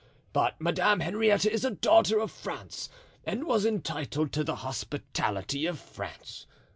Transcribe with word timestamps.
But 0.33 0.59
Madame 0.59 1.01
Henrietta 1.01 1.51
is 1.51 1.63
a 1.63 1.69
daughter 1.69 2.17
of 2.17 2.31
France 2.31 2.89
and 3.23 3.43
was 3.43 3.67
entitled 3.67 4.31
to 4.33 4.43
the 4.43 4.55
hospitality 4.65 5.67
of 5.67 5.77
France. 5.79 6.47